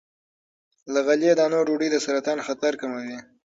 له 0.93 0.99
غلې- 1.07 1.37
دانو 1.39 1.59
ډوډۍ 1.67 1.89
د 1.91 1.97
سرطان 2.05 2.39
خطر 2.47 2.73
کموي. 2.81 3.17